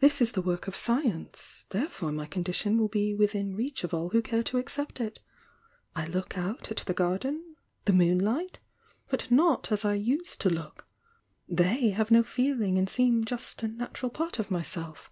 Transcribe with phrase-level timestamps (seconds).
[0.00, 4.10] Tliis is the wo« of science— therefore my condition will be within reach of all
[4.10, 5.18] who care to accept it
[5.96, 7.40] I look out at the gsrden,—
[7.84, 8.60] the moonlight,—
[9.08, 10.86] but not as I used to look.
[11.48, 15.10] They have no feeling, and seem just a natural part of myself.